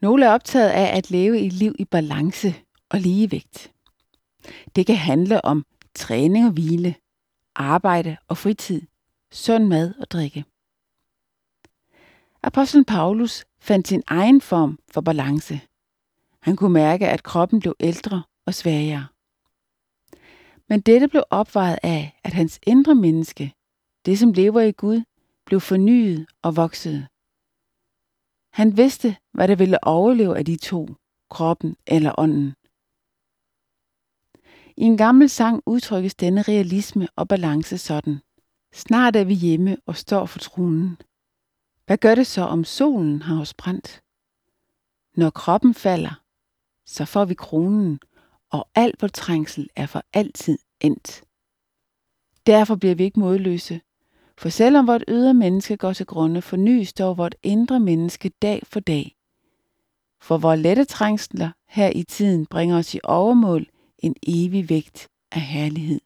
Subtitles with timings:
[0.00, 2.54] Nogle er optaget af at leve et liv i balance
[2.90, 3.72] og ligevægt.
[4.76, 6.94] Det kan handle om træning og hvile,
[7.54, 8.82] arbejde og fritid,
[9.32, 10.44] sund mad og drikke.
[12.42, 15.60] Apostlen Paulus fandt sin egen form for balance.
[16.40, 19.06] Han kunne mærke, at kroppen blev ældre og svagere.
[20.68, 23.52] Men dette blev opvejet af, at hans indre menneske,
[24.06, 25.02] det som lever i Gud,
[25.46, 27.06] blev fornyet og voksede.
[28.58, 30.88] Han vidste, hvad der ville overleve af de to,
[31.30, 32.54] kroppen eller ånden.
[34.76, 38.20] I en gammel sang udtrykkes denne realisme og balance sådan.
[38.74, 40.96] Snart er vi hjemme og står for tronen.
[41.86, 44.02] Hvad gør det så, om solen har os brændt?
[45.16, 46.22] Når kroppen falder,
[46.86, 48.00] så får vi kronen,
[48.50, 51.24] og al vores trængsel er for altid endt.
[52.46, 53.80] Derfor bliver vi ikke modløse,
[54.38, 58.80] for selvom vort ydre menneske går til grunde, fornyes dog vort indre menneske dag for
[58.80, 59.16] dag.
[60.20, 63.66] For vores lette trængsler her i tiden bringer os i overmål
[63.98, 66.00] en evig vægt af herlighed.